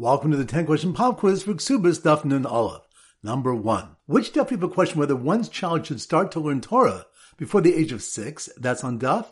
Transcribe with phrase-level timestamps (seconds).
[0.00, 2.82] Welcome to the 10 question pop quiz for Ksubis Daf Nun Aleph.
[3.20, 3.96] Number one.
[4.06, 7.90] Which Daf people question whether one's child should start to learn Torah before the age
[7.90, 8.48] of six?
[8.56, 9.26] That's on Daf.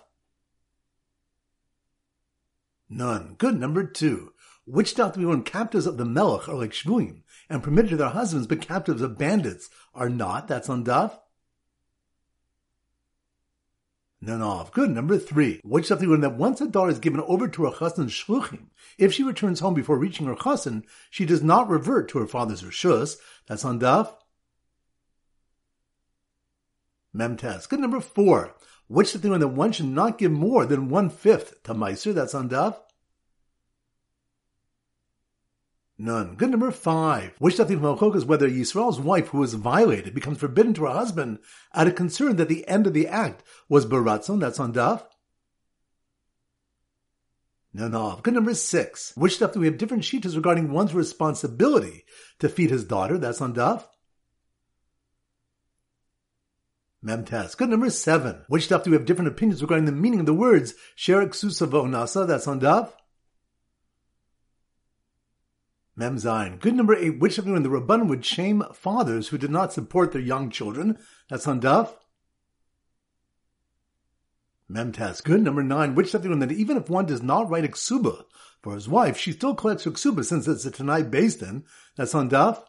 [2.88, 3.36] Nun.
[3.38, 3.60] Good.
[3.60, 4.32] Number two.
[4.64, 8.08] Which Daf we learn captives of the Melech are like Shvuim and permitted to their
[8.08, 10.48] husbands, but captives of bandits are not?
[10.48, 11.16] That's on Daf.
[14.26, 14.72] Nanov.
[14.72, 14.90] Good.
[14.90, 15.60] Number three.
[15.64, 18.66] Which something when that once a daughter is given over to her chassan shluchim,
[18.98, 22.62] if she returns home before reaching her chassan, she does not revert to her father's
[22.62, 23.16] rishus.
[23.46, 24.12] That's on daf.
[27.12, 27.66] Mem Tes.
[27.66, 27.80] Good.
[27.80, 28.54] Number four.
[28.88, 32.14] Which something when that one should not give more than one fifth to meiser.
[32.14, 32.76] That's on daf.
[35.98, 36.34] Nun.
[36.34, 37.32] Good number five.
[37.38, 41.38] Which nothing from is whether Yisrael's wife who was violated becomes forbidden to her husband
[41.74, 44.40] out of concern that the end of the act was baratzon.
[44.40, 45.04] That's on daf.
[47.72, 48.20] No, no.
[48.22, 49.12] Good number six.
[49.16, 52.04] Which stuff do we have different sheetas regarding one's responsibility
[52.40, 53.16] to feed his daughter?
[53.16, 53.84] That's on daf.
[57.02, 57.54] Mem Tes.
[57.54, 58.42] Good number seven.
[58.48, 61.86] Which stuff do we have different opinions regarding the meaning of the words Sherik Susavo
[61.86, 62.26] Nasa?
[62.26, 62.92] That's on daf.
[65.96, 66.60] Mem Zayin.
[66.60, 67.18] Good number eight.
[67.18, 70.50] Which of you in the Rabban would shame fathers who did not support their young
[70.50, 70.98] children?
[71.30, 71.94] That's on Daf.
[74.68, 75.22] Mem Tes.
[75.22, 75.94] Good number nine.
[75.94, 77.68] Which of you that even if one does not write a
[78.62, 81.64] for his wife, she still collects ksuba since it's a Tanai based in.
[81.96, 82.62] That's on Daf.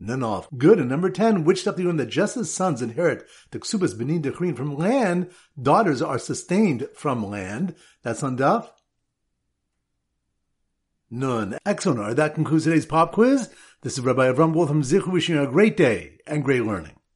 [0.00, 0.46] Nanov.
[0.56, 0.78] Good.
[0.78, 4.22] And number 10, which stuff do you that just as sons inherit the ksubas benin
[4.22, 7.74] decreen from land, daughters are sustained from land.
[8.02, 8.70] That's on Daf.
[11.14, 11.56] Nun.
[11.64, 12.16] Excellent.
[12.16, 13.48] That concludes today's pop quiz.
[13.82, 16.96] This is Rabbi Avram Wolf from Zichu wishing you a great day and great learning.